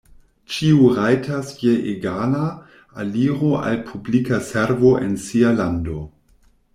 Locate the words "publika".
3.91-4.39